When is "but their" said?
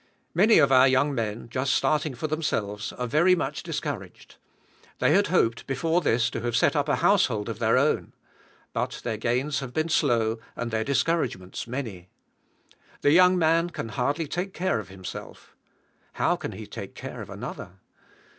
8.73-9.17